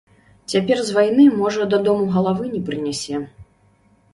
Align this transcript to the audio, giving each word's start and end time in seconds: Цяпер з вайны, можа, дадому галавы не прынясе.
Цяпер 0.53 0.77
з 0.87 0.95
вайны, 0.95 1.27
можа, 1.41 1.67
дадому 1.73 2.09
галавы 2.17 2.45
не 2.55 2.61
прынясе. 2.71 3.23